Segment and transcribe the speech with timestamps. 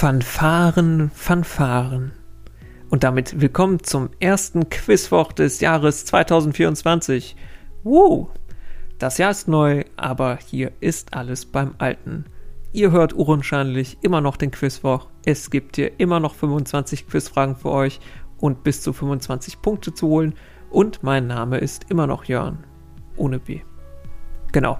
[0.00, 2.12] Fanfaren, Fanfaren.
[2.88, 7.36] Und damit willkommen zum ersten Quizwoch des Jahres 2024.
[7.82, 8.30] Woo!
[8.98, 12.24] Das Jahr ist neu, aber hier ist alles beim Alten.
[12.72, 15.08] Ihr hört unwahrscheinlich immer noch den Quizwoch.
[15.26, 18.00] Es gibt hier immer noch 25 Quizfragen für euch
[18.38, 20.32] und bis zu 25 Punkte zu holen.
[20.70, 22.64] Und mein Name ist immer noch Jörn.
[23.18, 23.60] Ohne B.
[24.50, 24.78] Genau.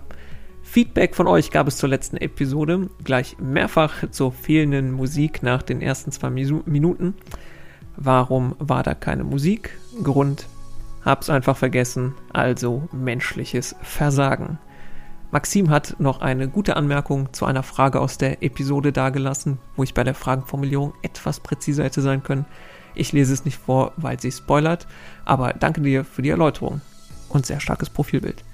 [0.71, 5.83] Feedback von euch gab es zur letzten Episode, gleich mehrfach zur fehlenden Musik nach den
[5.83, 7.15] ersten zwei Minuten.
[7.97, 9.77] Warum war da keine Musik?
[10.05, 10.47] Grund,
[11.05, 14.61] hab's einfach vergessen, also menschliches Versagen.
[15.33, 19.93] Maxim hat noch eine gute Anmerkung zu einer Frage aus der Episode dargelassen, wo ich
[19.93, 22.47] bei der Fragenformulierung etwas präziser hätte sein können.
[22.95, 24.87] Ich lese es nicht vor, weil sie spoilert,
[25.25, 26.81] aber danke dir für die Erläuterung
[27.29, 28.45] und sehr starkes Profilbild.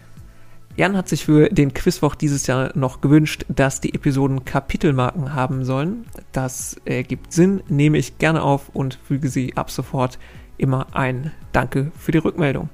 [0.76, 5.64] Jan hat sich für den Quizwoch dieses Jahr noch gewünscht, dass die Episoden Kapitelmarken haben
[5.64, 6.04] sollen.
[6.32, 10.18] Das ergibt Sinn, nehme ich gerne auf und füge sie ab sofort
[10.58, 11.32] immer ein.
[11.52, 12.68] Danke für die Rückmeldung.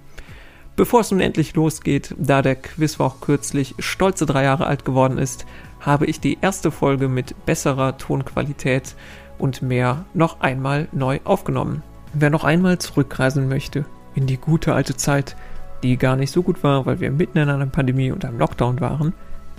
[0.74, 5.46] Bevor es nun endlich losgeht, da der Quizwoch kürzlich stolze drei Jahre alt geworden ist,
[5.78, 8.96] habe ich die erste Folge mit besserer Tonqualität
[9.38, 11.84] und mehr noch einmal neu aufgenommen.
[12.14, 15.36] Wer noch einmal zurückreisen möchte in die gute alte Zeit,
[15.82, 18.80] die gar nicht so gut war, weil wir mitten in einer Pandemie und einem Lockdown
[18.80, 19.12] waren,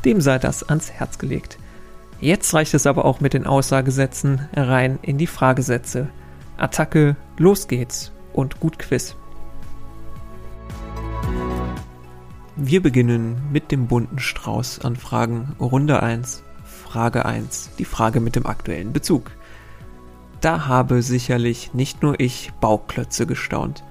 [0.06, 1.58] dem sei das ans Herz gelegt.
[2.20, 6.10] Jetzt reicht es aber auch mit den Aussagesätzen rein in die Fragesätze.
[6.58, 9.16] Attacke, los geht's und gut Quiz.
[12.56, 18.36] Wir beginnen mit dem bunten Strauß an Fragen Runde 1, Frage 1, die Frage mit
[18.36, 19.32] dem aktuellen Bezug.
[20.40, 23.84] Da habe sicherlich nicht nur ich Bauklötze gestaunt.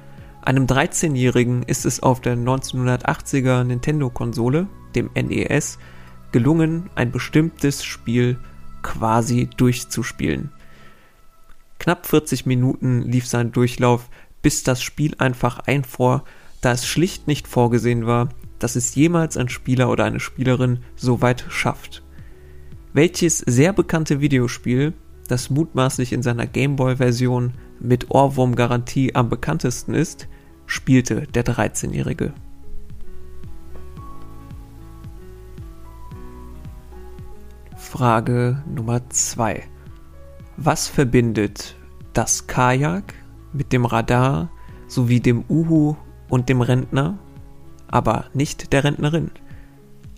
[0.43, 5.79] Einem 13-Jährigen ist es auf der 1980er Nintendo-Konsole, dem NES,
[6.33, 8.39] gelungen, ein bestimmtes Spiel
[8.83, 10.51] quasi durchzuspielen.
[11.79, 14.09] Knapp 40 Minuten lief sein Durchlauf,
[14.43, 16.25] bis das Spiel einfach einfror,
[16.61, 21.23] da es schlicht nicht vorgesehen war, dass es jemals ein Spieler oder eine Spielerin so
[21.23, 22.03] weit schafft.
[22.93, 24.93] Welches sehr bekannte Videospiel,
[25.29, 30.29] das mutmaßlich in seiner Gameboy-Version mit Ohrwurm-Garantie am bekanntesten ist,
[30.67, 32.33] spielte der 13-Jährige.
[37.77, 39.65] Frage Nummer 2.
[40.57, 41.77] Was verbindet
[42.13, 43.15] das Kajak
[43.53, 44.51] mit dem Radar
[44.87, 45.97] sowie dem Uhu
[46.29, 47.19] und dem Rentner,
[47.89, 49.31] aber nicht der Rentnerin?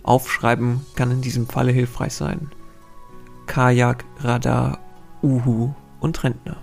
[0.03, 2.51] Aufschreiben kann in diesem Falle hilfreich sein.
[3.47, 4.79] Kajak, Radar,
[5.23, 6.57] Uhu und Rentner.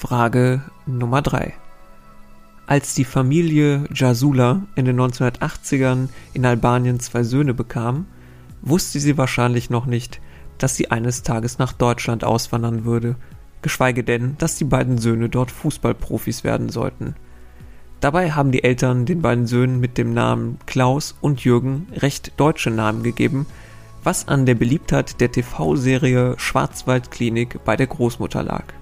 [0.00, 1.54] Frage Nummer 3.
[2.68, 8.06] Als die Familie Jasula in den 1980ern in Albanien zwei Söhne bekam,
[8.62, 10.20] wusste sie wahrscheinlich noch nicht,
[10.58, 13.16] dass sie eines Tages nach Deutschland auswandern würde,
[13.60, 17.16] geschweige denn, dass die beiden Söhne dort Fußballprofis werden sollten.
[17.98, 22.70] Dabei haben die Eltern den beiden Söhnen mit dem Namen Klaus und Jürgen recht deutsche
[22.70, 23.46] Namen gegeben,
[24.04, 28.77] was an der Beliebtheit der TV-Serie Schwarzwaldklinik bei der Großmutter lag.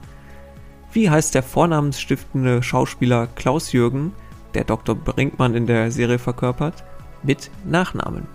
[0.96, 4.14] Wie heißt der vornamensstiftende Schauspieler Klaus Jürgen,
[4.54, 4.94] der Dr.
[4.94, 6.84] Brinkmann in der Serie verkörpert,
[7.22, 8.26] mit Nachnamen?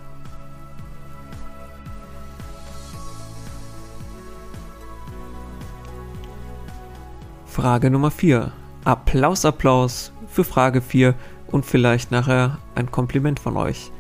[7.48, 8.52] Frage Nummer 4.
[8.86, 11.16] Applaus, Applaus für Frage 4
[11.48, 13.92] und vielleicht nachher ein Kompliment von euch.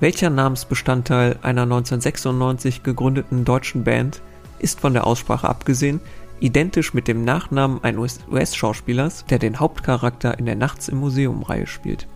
[0.00, 4.22] Welcher Namensbestandteil einer 1996 gegründeten deutschen Band
[4.58, 6.00] ist von der Aussprache abgesehen
[6.42, 12.08] identisch mit dem Nachnamen eines US-Schauspielers, der den Hauptcharakter in der Nachts im Museum-Reihe spielt.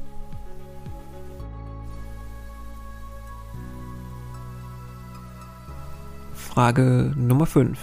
[6.34, 7.78] Frage Nummer 5.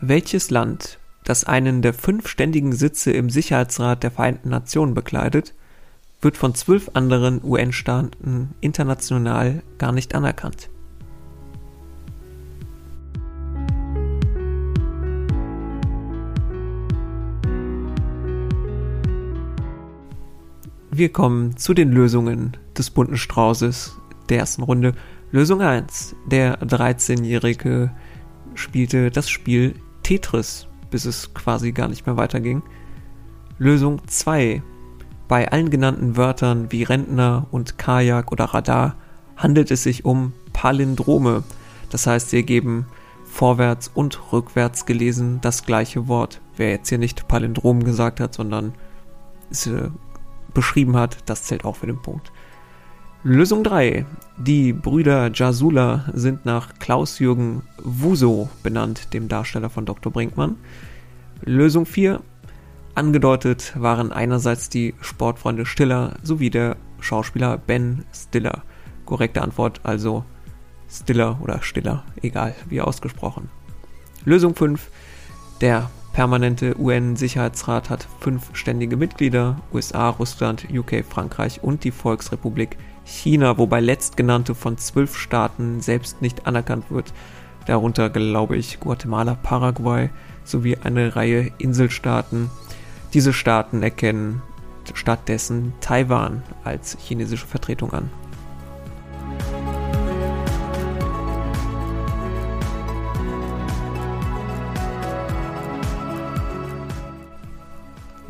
[0.00, 5.54] Welches Land, das einen der fünf ständigen Sitze im Sicherheitsrat der Vereinten Nationen bekleidet,
[6.20, 10.68] wird von zwölf anderen UN-Staaten international gar nicht anerkannt?
[20.98, 24.94] Wir kommen zu den Lösungen des bunten Straußes der ersten Runde.
[25.30, 26.16] Lösung 1.
[26.26, 27.92] Der 13-Jährige
[28.54, 32.64] spielte das Spiel Tetris, bis es quasi gar nicht mehr weiterging.
[33.58, 34.60] Lösung 2.
[35.28, 38.96] Bei allen genannten Wörtern wie Rentner und Kajak oder Radar
[39.36, 41.44] handelt es sich um Palindrome.
[41.90, 42.86] Das heißt, sie ergeben
[43.24, 46.40] vorwärts und rückwärts gelesen das gleiche Wort.
[46.56, 48.72] Wer jetzt hier nicht Palindrom gesagt hat, sondern
[49.48, 49.70] ist
[50.54, 52.32] beschrieben hat, das zählt auch für den Punkt.
[53.24, 54.06] Lösung 3.
[54.36, 60.12] Die Brüder Jasula sind nach Klaus-Jürgen Wuso benannt, dem Darsteller von Dr.
[60.12, 60.56] Brinkmann.
[61.42, 62.20] Lösung 4.
[62.94, 68.62] Angedeutet waren einerseits die Sportfreunde Stiller sowie der Schauspieler Ben Stiller.
[69.04, 70.24] Korrekte Antwort also
[70.88, 73.50] Stiller oder Stiller, egal wie ausgesprochen.
[74.24, 74.90] Lösung 5.
[75.60, 83.56] Der permanente UN-Sicherheitsrat hat fünf ständige Mitglieder, USA, Russland, UK, Frankreich und die Volksrepublik China,
[83.56, 87.12] wobei letztgenannte von zwölf Staaten selbst nicht anerkannt wird,
[87.66, 90.10] darunter glaube ich Guatemala, Paraguay
[90.42, 92.50] sowie eine Reihe Inselstaaten.
[93.14, 94.42] Diese Staaten erkennen
[94.94, 98.10] stattdessen Taiwan als chinesische Vertretung an.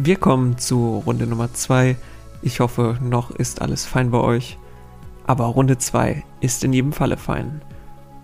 [0.01, 1.97] Wir kommen zu Runde Nummer 2.
[2.41, 4.57] Ich hoffe, noch ist alles fein bei euch.
[5.27, 7.63] Aber Runde 2 ist in jedem Falle fein.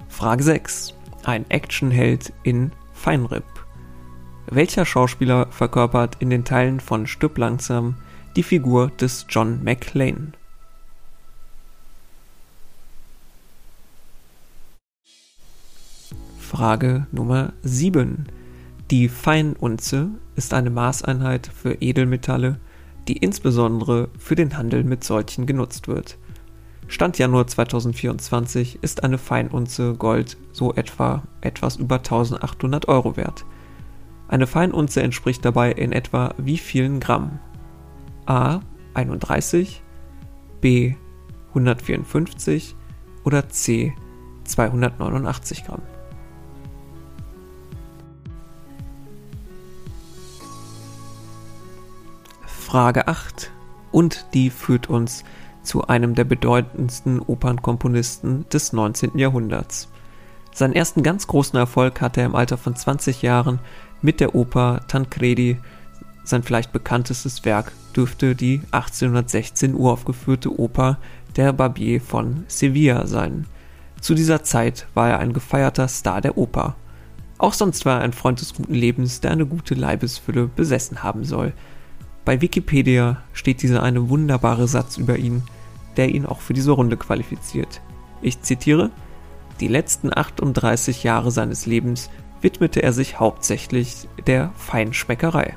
[0.08, 0.94] Frage 6.
[1.24, 3.42] Ein Actionheld in Feinripp.
[4.46, 7.96] Welcher Schauspieler verkörpert in den Teilen von Stück langsam
[8.36, 10.30] die Figur des John McClane?
[16.38, 18.28] Frage Nummer 7.
[18.90, 22.60] Die Feinunze ist eine Maßeinheit für Edelmetalle,
[23.08, 26.18] die insbesondere für den Handel mit solchen genutzt wird.
[26.86, 33.46] Stand Januar 2024 ist eine Feinunze Gold so etwa etwas über 1800 Euro wert.
[34.28, 37.38] Eine Feinunze entspricht dabei in etwa wie vielen Gramm?
[38.26, 38.60] A
[38.92, 39.82] 31,
[40.60, 40.94] B
[41.48, 42.76] 154
[43.24, 43.94] oder C
[44.44, 45.93] 289 Gramm?
[52.74, 53.52] Frage 8.
[53.92, 55.22] Und die führt uns
[55.62, 59.16] zu einem der bedeutendsten Opernkomponisten des 19.
[59.16, 59.88] Jahrhunderts.
[60.52, 63.60] Seinen ersten ganz großen Erfolg hatte er im Alter von 20 Jahren
[64.02, 65.56] mit der Oper Tancredi.
[66.24, 70.98] Sein vielleicht bekanntestes Werk dürfte die 1816 uraufgeführte Oper
[71.36, 73.46] Der Barbier von Sevilla sein.
[74.00, 76.74] Zu dieser Zeit war er ein gefeierter Star der Oper.
[77.38, 81.24] Auch sonst war er ein Freund des guten Lebens, der eine gute Leibesfülle besessen haben
[81.24, 81.52] soll–
[82.24, 85.42] bei Wikipedia steht dieser eine wunderbare Satz über ihn,
[85.96, 87.80] der ihn auch für diese Runde qualifiziert.
[88.22, 88.90] Ich zitiere:
[89.60, 92.10] Die letzten 38 Jahre seines Lebens
[92.40, 95.54] widmete er sich hauptsächlich der Feinschmeckerei.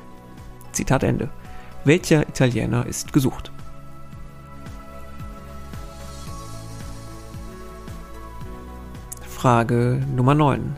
[0.72, 1.30] Zitat Ende.
[1.84, 3.50] Welcher Italiener ist gesucht?
[9.22, 10.76] Frage Nummer 9.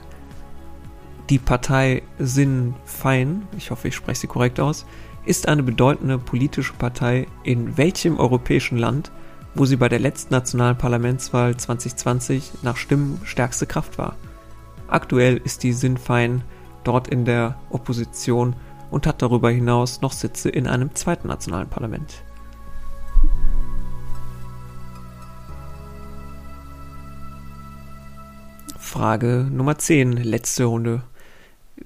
[1.31, 4.85] Die Partei Sinn Fein, ich hoffe, ich spreche sie korrekt aus,
[5.25, 9.11] ist eine bedeutende politische Partei in welchem europäischen Land,
[9.55, 14.17] wo sie bei der letzten nationalen Parlamentswahl 2020 nach Stimmen stärkste Kraft war.
[14.89, 16.43] Aktuell ist die Sinn Fein
[16.85, 18.57] dort in der Opposition
[18.91, 22.23] und hat darüber hinaus noch Sitze in einem zweiten nationalen Parlament.
[28.79, 31.03] Frage Nummer 10, letzte Runde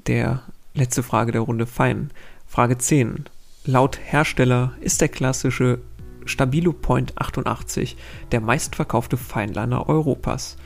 [0.07, 0.43] der
[0.75, 2.11] letzte Frage der Runde Fein.
[2.55, 3.25] Frage 10.
[3.65, 5.81] Laut Hersteller ist der klassische
[6.25, 7.97] Stabilo Point 88
[8.31, 10.56] der meistverkaufte Feinliner Europas.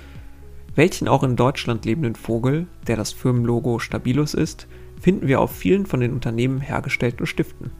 [0.74, 4.66] Welchen auch in Deutschland lebenden Vogel, der das Firmenlogo Stabilus ist,
[5.00, 7.70] finden wir auf vielen von den Unternehmen hergestellten Stiften.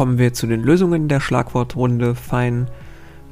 [0.00, 2.14] Kommen wir zu den Lösungen der Schlagwortrunde.
[2.14, 2.70] Fein.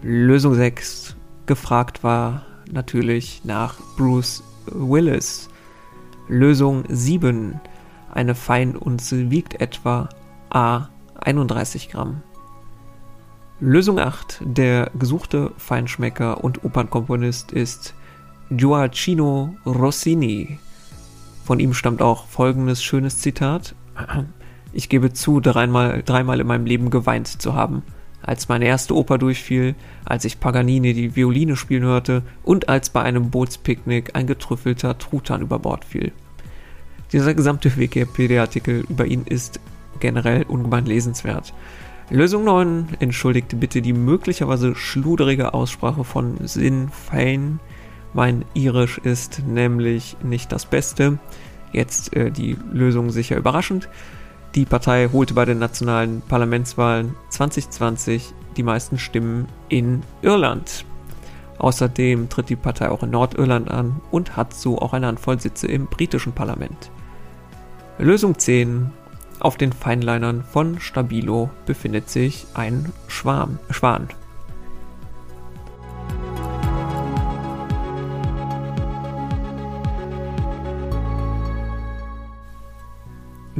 [0.02, 1.16] Lösung 6.
[1.46, 5.48] Gefragt war natürlich nach Bruce Willis.
[6.28, 7.58] Lösung 7.
[8.12, 10.10] Eine Feinunze wiegt etwa
[10.50, 10.88] A
[11.20, 12.22] 31 Gramm.
[13.60, 14.42] Lösung 8.
[14.44, 17.94] Der gesuchte Feinschmecker und Opernkomponist ist
[18.50, 20.58] Gioacchino Rossini.
[21.46, 23.74] Von ihm stammt auch folgendes schönes Zitat.
[24.72, 27.82] Ich gebe zu, dreimal, dreimal in meinem Leben geweint zu haben.
[28.22, 33.02] Als meine erste Oper durchfiel, als ich Paganini die Violine spielen hörte und als bei
[33.02, 36.12] einem Bootspicknick ein getrüffelter Truthahn über Bord fiel.
[37.12, 39.60] Dieser gesamte Wikipedia-Artikel über ihn ist
[40.00, 41.54] generell ungemein lesenswert.
[42.10, 47.60] Lösung 9 entschuldigte bitte die möglicherweise schluderige Aussprache von Sinn Fein.
[48.14, 51.18] Mein Irisch ist nämlich nicht das Beste.
[51.72, 53.88] Jetzt äh, die Lösung sicher überraschend.
[54.58, 60.84] Die Partei holte bei den nationalen Parlamentswahlen 2020 die meisten Stimmen in Irland.
[61.58, 65.68] Außerdem tritt die Partei auch in Nordirland an und hat so auch eine Handvoll Sitze
[65.68, 66.90] im britischen Parlament.
[67.98, 68.90] Lösung 10.
[69.38, 74.08] Auf den Feinlinern von Stabilo befindet sich ein Schwarm, Schwan.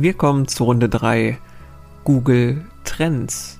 [0.00, 1.38] Wir kommen zu Runde 3.
[2.04, 3.58] Google Trends.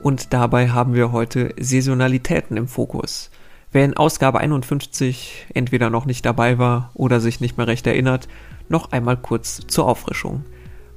[0.00, 3.30] Und dabei haben wir heute Saisonalitäten im Fokus.
[3.70, 8.26] Wer in Ausgabe 51 entweder noch nicht dabei war oder sich nicht mehr recht erinnert,
[8.70, 10.44] noch einmal kurz zur Auffrischung.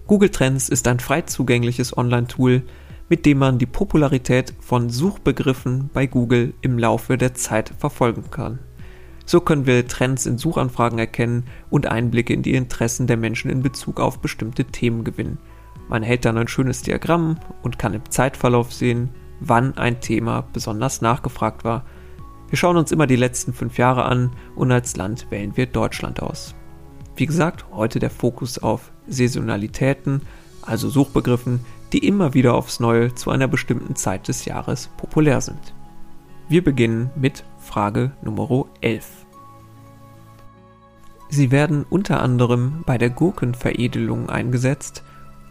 [0.08, 2.64] Google Trends ist ein frei zugängliches Online-Tool,
[3.10, 8.60] mit dem man die Popularität von Suchbegriffen bei Google im Laufe der Zeit verfolgen kann.
[9.26, 13.62] So können wir Trends in Suchanfragen erkennen und Einblicke in die Interessen der Menschen in
[13.62, 15.38] Bezug auf bestimmte Themen gewinnen.
[15.88, 21.02] Man erhält dann ein schönes Diagramm und kann im Zeitverlauf sehen, wann ein Thema besonders
[21.02, 21.86] nachgefragt war
[22.54, 26.22] wir schauen uns immer die letzten fünf Jahre an und als Land wählen wir Deutschland
[26.22, 26.54] aus.
[27.16, 30.22] Wie gesagt, heute der Fokus auf Saisonalitäten,
[30.62, 31.62] also Suchbegriffen,
[31.94, 35.74] die immer wieder aufs Neue zu einer bestimmten Zeit des Jahres populär sind.
[36.48, 39.26] Wir beginnen mit Frage Nummer 11.
[41.30, 45.04] Sie werden unter anderem bei der Gurkenveredelung eingesetzt,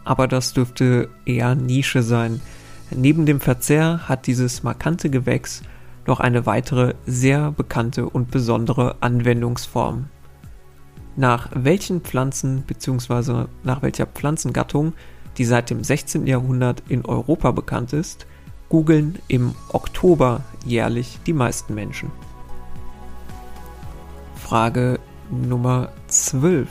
[0.05, 2.39] aber das dürfte eher Nische sein.
[2.95, 5.63] Neben dem Verzehr hat dieses markante Gewächs
[6.05, 10.05] noch eine weitere sehr bekannte und besondere Anwendungsform.
[11.15, 13.45] Nach welchen Pflanzen bzw.
[13.63, 14.93] nach welcher Pflanzengattung,
[15.37, 16.27] die seit dem 16.
[16.27, 18.27] Jahrhundert in Europa bekannt ist,
[18.73, 22.11] googeln im Oktober jährlich die meisten Menschen.
[24.35, 24.99] Frage
[25.29, 26.67] Nummer 12.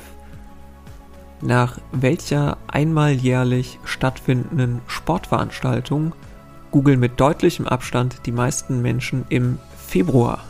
[1.42, 6.12] Nach welcher einmal jährlich stattfindenden Sportveranstaltung
[6.72, 10.42] googeln mit deutlichem Abstand die meisten Menschen im Februar.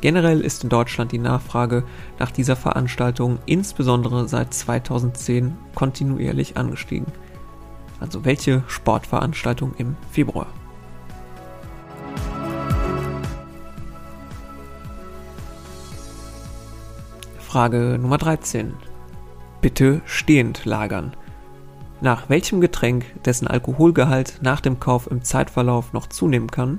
[0.00, 1.84] Generell ist in Deutschland die Nachfrage
[2.18, 7.06] nach dieser Veranstaltung insbesondere seit 2010 kontinuierlich angestiegen.
[8.00, 10.48] Also welche Sportveranstaltung im Februar?
[17.52, 18.72] Frage Nummer 13.
[19.60, 21.14] Bitte stehend lagern.
[22.00, 26.78] Nach welchem Getränk, dessen Alkoholgehalt nach dem Kauf im Zeitverlauf noch zunehmen kann,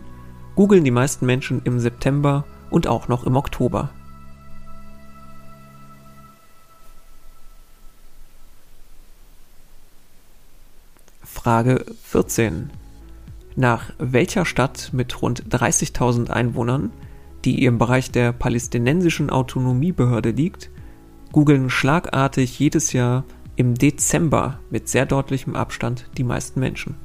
[0.55, 3.91] googeln die meisten Menschen im September und auch noch im Oktober.
[11.23, 12.71] Frage 14.
[13.55, 16.91] Nach welcher Stadt mit rund 30.000 Einwohnern,
[17.45, 20.71] die im Bereich der palästinensischen Autonomiebehörde liegt,
[21.31, 26.95] googeln schlagartig jedes Jahr im Dezember mit sehr deutlichem Abstand die meisten Menschen.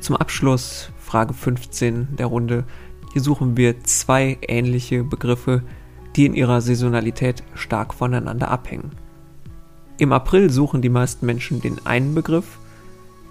[0.00, 2.64] Zum Abschluss Frage 15 der Runde.
[3.12, 5.62] Hier suchen wir zwei ähnliche Begriffe,
[6.16, 8.90] die in ihrer Saisonalität stark voneinander abhängen.
[9.96, 12.58] Im April suchen die meisten Menschen den einen Begriff,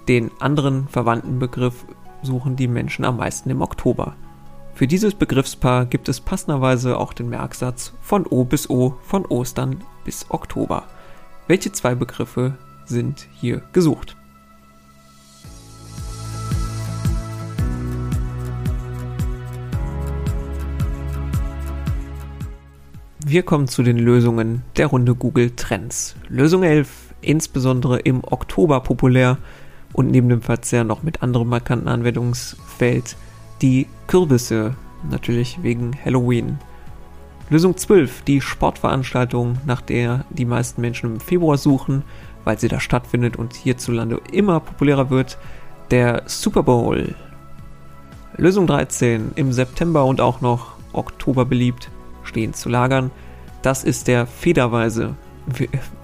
[0.08, 1.84] den anderen verwandten Begriff
[2.22, 4.16] suchen die Menschen am meisten im Oktober.
[4.74, 9.84] Für dieses Begriffspaar gibt es passenderweise auch den Merksatz von O bis O, von Ostern
[10.04, 10.84] bis Oktober.
[11.46, 12.56] Welche zwei Begriffe
[12.86, 14.16] sind hier gesucht?
[23.34, 26.14] Wir kommen zu den Lösungen der Runde Google Trends.
[26.28, 26.88] Lösung 11,
[27.20, 29.38] insbesondere im Oktober populär
[29.92, 33.16] und neben dem Verzehr noch mit anderem markanten Anwendungsfeld
[33.60, 34.76] die Kürbisse,
[35.10, 36.60] natürlich wegen Halloween.
[37.50, 42.04] Lösung 12, die Sportveranstaltung, nach der die meisten Menschen im Februar suchen,
[42.44, 45.38] weil sie da stattfindet und hierzulande immer populärer wird,
[45.90, 47.16] der Super Bowl.
[48.36, 51.90] Lösung 13, im September und auch noch Oktober beliebt,
[52.24, 53.10] stehen zu lagern.
[53.62, 55.14] Das ist der federweise,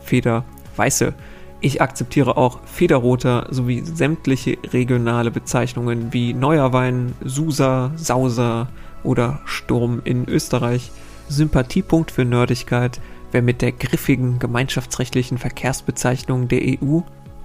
[0.02, 1.14] federweiße
[1.60, 8.68] ich akzeptiere auch Federroter sowie sämtliche regionale Bezeichnungen wie Neuerwein, Susa, Sauser
[9.02, 10.90] oder Sturm in Österreich.
[11.28, 13.00] Sympathiepunkt für Nerdigkeit,
[13.30, 17.00] wer mit der griffigen gemeinschaftsrechtlichen Verkehrsbezeichnung der EU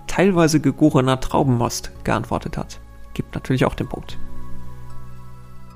[0.07, 2.79] teilweise gegorener Traubenmost geantwortet hat.
[3.13, 4.17] Gibt natürlich auch den Punkt.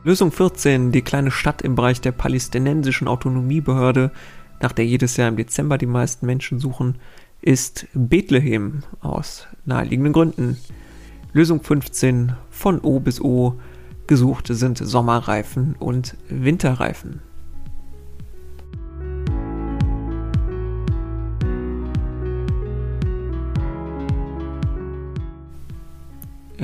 [0.06, 4.12] Lösung 14, die kleine Stadt im Bereich der palästinensischen Autonomiebehörde,
[4.62, 6.96] nach der jedes Jahr im Dezember die meisten Menschen suchen,
[7.42, 10.58] ist Bethlehem aus naheliegenden Gründen.
[11.34, 13.60] Lösung 15 von O bis O.
[14.08, 17.22] Gesucht sind Sommerreifen und Winterreifen.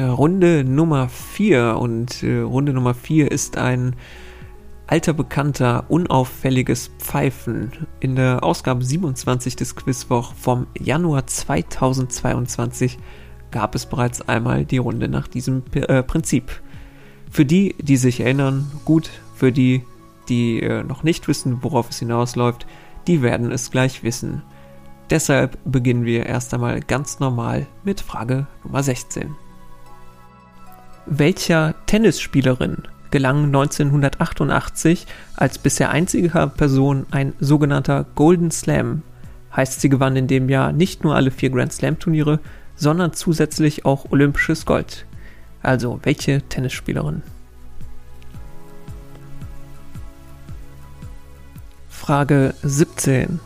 [0.04, 3.96] Runde Nummer 4 und äh, Runde Nummer 4 ist ein
[4.88, 7.72] alter Bekannter, unauffälliges Pfeifen.
[8.00, 12.98] In der Ausgabe 27 des Quizwoch vom Januar 2022
[13.52, 16.62] gab es bereits einmal die Runde nach diesem äh, Prinzip.
[17.32, 19.84] Für die, die sich erinnern, gut, für die,
[20.30, 22.68] die äh, noch nicht wissen, worauf es hinausläuft,
[23.08, 24.42] die werden es gleich wissen.
[25.10, 29.36] Deshalb beginnen wir erst einmal ganz normal mit Frage Nummer 16.
[31.08, 32.78] Welcher Tennisspielerin
[33.12, 39.04] gelang 1988 als bisher einziger Person ein sogenannter Golden Slam?
[39.56, 42.40] Heißt, sie gewann in dem Jahr nicht nur alle vier Grand Slam Turniere,
[42.76, 45.06] sondern zusätzlich auch olympisches Gold.
[45.62, 47.22] Also, welche Tennisspielerin?
[51.88, 53.40] Frage 17.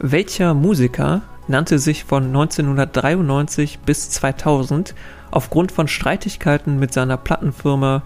[0.00, 4.94] Welcher Musiker nannte sich von 1993 bis 2000
[5.30, 8.02] aufgrund von Streitigkeiten mit seiner Plattenfirma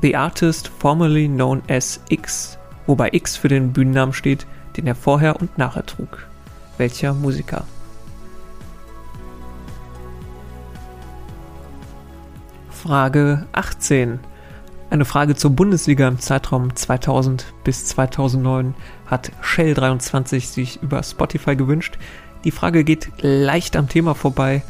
[0.00, 4.46] The Artist formerly known as X, wobei X für den Bühnennamen steht,
[4.76, 6.26] den er vorher und nachher trug?
[6.76, 7.64] Welcher Musiker?
[12.70, 14.20] Frage 18.
[14.90, 18.74] Eine Frage zur Bundesliga im Zeitraum 2000 bis 2009
[19.06, 21.98] hat Shell23 sich über Spotify gewünscht.
[22.44, 24.62] Die Frage geht leicht am Thema vorbei,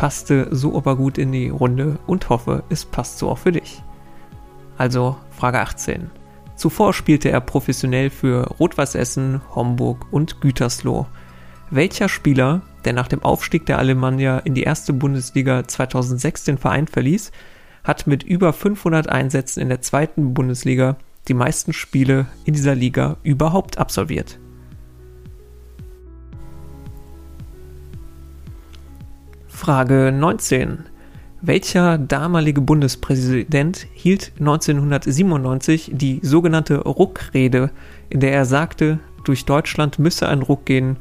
[0.00, 3.82] passte so aber gut in die Runde und hoffe, es passt so auch für dich.
[4.78, 6.10] Also Frage 18.
[6.56, 11.06] Zuvor spielte er professionell für Rot-Weiß Essen, Homburg und Gütersloh.
[11.68, 16.86] Welcher Spieler, der nach dem Aufstieg der Alemannia in die erste Bundesliga 2006 den Verein
[16.86, 17.30] verließ,
[17.84, 20.96] hat mit über 500 Einsätzen in der zweiten Bundesliga
[21.28, 24.38] die meisten Spiele in dieser Liga überhaupt absolviert.
[29.60, 30.86] Frage 19.
[31.42, 37.70] Welcher damalige Bundespräsident hielt 1997 die sogenannte Ruckrede,
[38.08, 40.96] in der er sagte, durch Deutschland müsse ein Ruck gehen,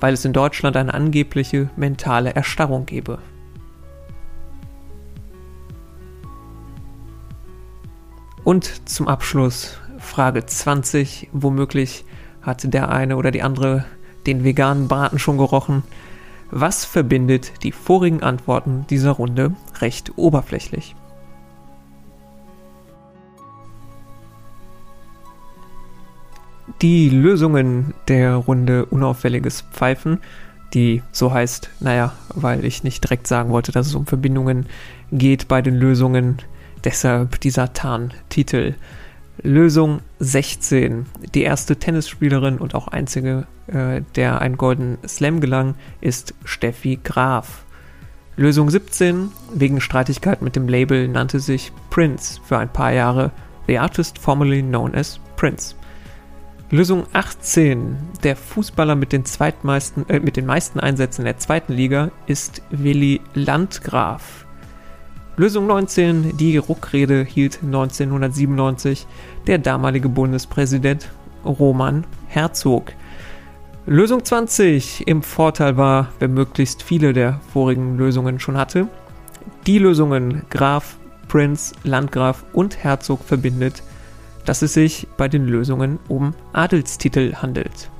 [0.00, 3.18] weil es in Deutschland eine angebliche mentale Erstarrung gebe?
[8.42, 11.28] Und zum Abschluss Frage 20.
[11.32, 12.06] Womöglich
[12.40, 13.84] hat der eine oder die andere
[14.26, 15.82] den veganen Braten schon gerochen.
[16.50, 20.94] Was verbindet die vorigen Antworten dieser Runde recht oberflächlich?
[26.80, 30.20] Die Lösungen der Runde Unauffälliges Pfeifen,
[30.74, 34.66] die so heißt, naja, weil ich nicht direkt sagen wollte, dass es um Verbindungen
[35.10, 36.38] geht bei den Lösungen,
[36.84, 38.74] deshalb dieser Tarntitel.
[39.42, 41.06] Lösung 16.
[41.34, 47.64] Die erste Tennisspielerin und auch einzige, äh, der ein Golden Slam gelang, ist Steffi Graf.
[48.36, 49.30] Lösung 17.
[49.54, 53.30] Wegen Streitigkeit mit dem Label nannte sich Prince für ein paar Jahre
[53.68, 55.74] The Artist formerly known as Prince.
[56.70, 57.96] Lösung 18.
[58.24, 62.62] Der Fußballer mit den, zweitmeisten, äh, mit den meisten Einsätzen in der zweiten Liga ist
[62.70, 64.47] Willi Landgraf.
[65.38, 69.06] Lösung 19, die Ruckrede hielt 1997
[69.46, 71.12] der damalige Bundespräsident
[71.44, 72.92] Roman Herzog.
[73.86, 78.88] Lösung 20 im Vorteil war, wer möglichst viele der vorigen Lösungen schon hatte.
[79.68, 80.96] Die Lösungen Graf,
[81.28, 83.84] Prinz, Landgraf und Herzog verbindet,
[84.44, 87.90] dass es sich bei den Lösungen um Adelstitel handelt.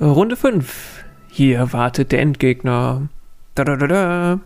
[0.00, 1.04] Runde 5.
[1.28, 3.08] Hier wartet der Endgegner.
[3.54, 4.40] Da, da, da, da.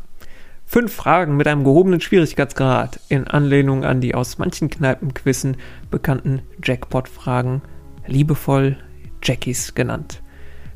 [0.66, 5.56] Fünf Fragen mit einem gehobenen Schwierigkeitsgrad in Anlehnung an die aus manchen Kneipenquissen
[5.90, 7.62] bekannten Jackpot-Fragen,
[8.06, 8.76] liebevoll
[9.22, 10.22] Jackies genannt.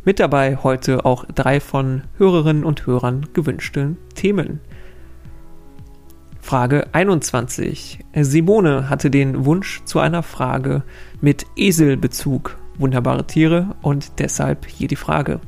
[0.04, 4.60] Mit dabei heute auch drei von Hörerinnen und Hörern gewünschten Themen.
[6.40, 7.98] Frage 21.
[8.14, 10.82] Simone hatte den Wunsch zu einer Frage
[11.20, 15.40] mit Eselbezug wunderbare Tiere und deshalb hier die Frage.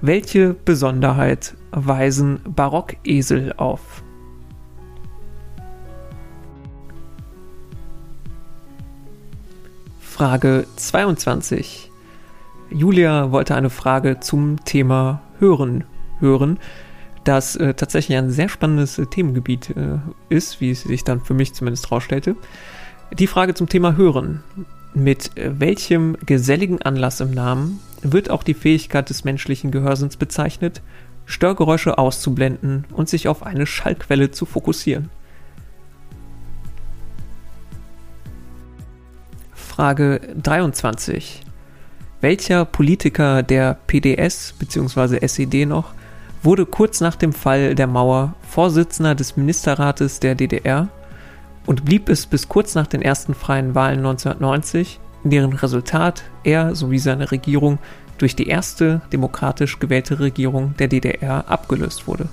[0.00, 4.02] Welche Besonderheit weisen Barockesel auf?
[10.00, 11.90] Frage 22.
[12.70, 15.84] Julia wollte eine Frage zum Thema Hören
[16.20, 16.58] hören,
[17.24, 21.34] das äh, tatsächlich ein sehr spannendes äh, Themengebiet äh, ist, wie es sich dann für
[21.34, 22.36] mich zumindest herausstellte.
[23.12, 24.42] Die Frage zum Thema Hören.
[24.94, 30.82] Mit welchem geselligen Anlass im Namen wird auch die Fähigkeit des menschlichen Gehörsinns bezeichnet,
[31.26, 35.10] Störgeräusche auszublenden und sich auf eine Schallquelle zu fokussieren?
[39.52, 41.42] Frage 23.
[42.20, 45.26] Welcher Politiker der PDS bzw.
[45.26, 45.92] SED noch
[46.44, 50.88] wurde kurz nach dem Fall der Mauer Vorsitzender des Ministerrates der DDR
[51.66, 56.74] und blieb es bis kurz nach den ersten freien Wahlen 1990, in deren Resultat er
[56.74, 57.78] sowie seine Regierung
[58.18, 62.28] durch die erste demokratisch gewählte Regierung der DDR abgelöst wurde.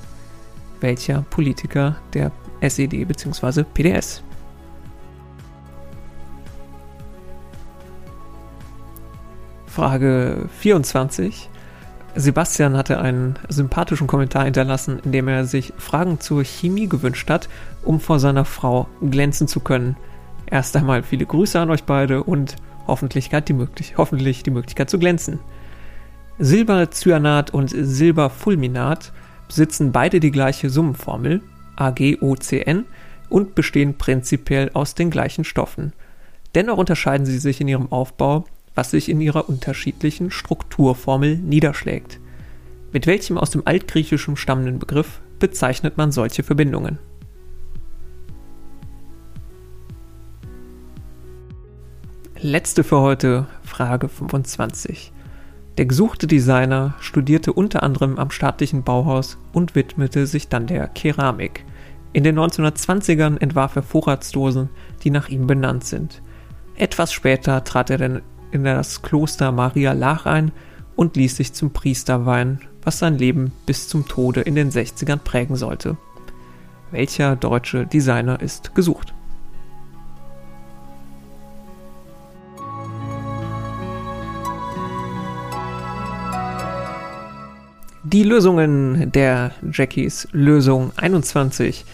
[0.80, 3.64] Welcher Politiker der SED bzw.
[3.64, 4.24] PDS?
[9.68, 11.50] Frage 24.
[12.14, 17.48] Sebastian hatte einen sympathischen Kommentar hinterlassen, in dem er sich Fragen zur Chemie gewünscht hat,
[17.84, 19.96] um vor seiner Frau glänzen zu können.
[20.46, 22.56] Erst einmal viele Grüße an euch beide und
[22.88, 25.40] hoffentlich die, möglich hoffentlich die Möglichkeit zu glänzen.
[26.40, 29.14] Silbercyanat und Silberfulminat
[29.48, 31.42] besitzen beide die gleiche Summenformel,
[31.76, 32.86] AgOCN,
[33.30, 35.94] und bestehen prinzipiell aus den gleichen Stoffen.
[36.54, 38.44] Dennoch unterscheiden sie sich in ihrem Aufbau
[38.76, 42.20] was sich in ihrer unterschiedlichen Strukturformel niederschlägt.
[42.92, 47.00] Mit welchem aus dem Altgriechischen stammenden Begriff bezeichnet man solche Verbindungen?
[52.44, 55.12] Letzte für heute, Frage 25.
[55.78, 61.64] Der gesuchte Designer studierte unter anderem am staatlichen Bauhaus und widmete sich dann der Keramik.
[62.14, 64.70] In den 1920ern entwarf er Vorratsdosen,
[65.04, 66.24] die nach ihm benannt sind.
[66.78, 70.52] Etwas später trat er dann in das Kloster Maria Lach ein
[70.96, 75.18] und ließ sich zum Priester weihen, was sein Leben bis zum Tode in den 60ern
[75.18, 75.96] prägen sollte.
[76.90, 79.14] Welcher deutsche Designer ist gesucht?
[88.12, 91.86] Die Lösungen der Jackies Lösung 21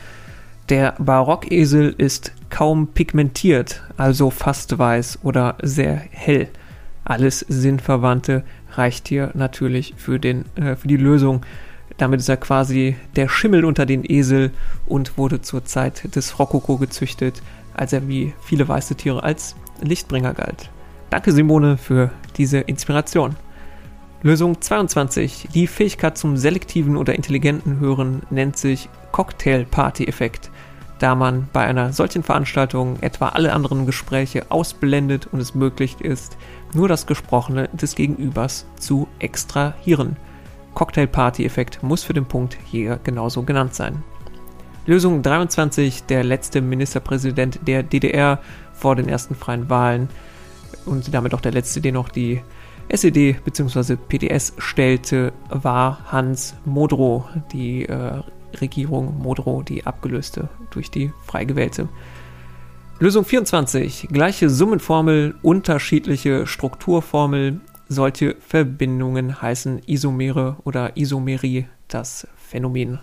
[0.67, 6.47] der Barockesel ist kaum pigmentiert, also fast weiß oder sehr hell.
[7.05, 11.45] Alles Sinnverwandte reicht hier natürlich für, den, äh, für die Lösung.
[11.97, 14.49] Damit ist er quasi der Schimmel unter den Esel
[14.87, 17.43] und wurde zur Zeit des Rokoko gezüchtet,
[17.75, 20.71] als er wie viele weiße Tiere als Lichtbringer galt.
[21.11, 23.35] Danke Simone für diese Inspiration.
[24.23, 25.49] Lösung 22.
[25.53, 30.51] Die Fähigkeit zum selektiven oder intelligenten Hören nennt sich Cocktail-Party-Effekt
[30.99, 36.37] da man bei einer solchen Veranstaltung etwa alle anderen Gespräche ausblendet und es möglich ist,
[36.73, 40.17] nur das Gesprochene des Gegenübers zu extrahieren.
[40.73, 44.03] Cocktail-Party-Effekt muss für den Punkt hier genauso genannt sein.
[44.85, 48.39] Lösung 23, der letzte Ministerpräsident der DDR
[48.73, 50.09] vor den ersten freien Wahlen
[50.85, 52.41] und damit auch der letzte, den noch die
[52.89, 53.95] SED bzw.
[53.95, 58.21] PDS stellte, war Hans Modrow, die äh,
[58.61, 61.89] Regierung Modrow die abgelöste durch die frei gewählte.
[62.99, 64.07] Lösung 24.
[64.11, 67.59] Gleiche Summenformel, unterschiedliche Strukturformel.
[67.89, 72.99] Solche Verbindungen heißen Isomere oder Isomerie, das Phänomen.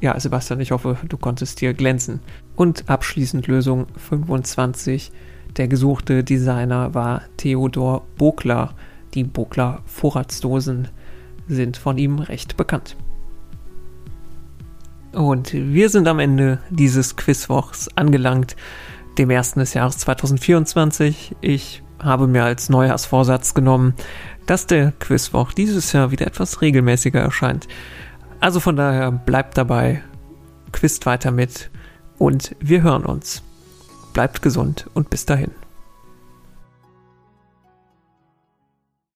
[0.00, 2.20] Ja, Sebastian, ich hoffe, du konntest hier glänzen.
[2.54, 5.10] Und abschließend Lösung 25.
[5.56, 8.74] Der gesuchte Designer war Theodor Bokler.
[9.14, 10.88] Die Bokler Vorratsdosen
[11.48, 12.96] sind von ihm recht bekannt.
[15.12, 18.54] Und wir sind am Ende dieses Quizwochs angelangt,
[19.16, 21.36] dem ersten des Jahres 2024.
[21.40, 23.94] Ich habe mir als Neujahrsvorsatz genommen,
[24.44, 27.66] dass der Quizwoch dieses Jahr wieder etwas regelmäßiger erscheint.
[28.40, 30.02] Also von daher bleibt dabei,
[30.72, 31.70] quizt weiter mit
[32.18, 33.42] und wir hören uns.
[34.16, 35.50] Bleibt gesund und bis dahin.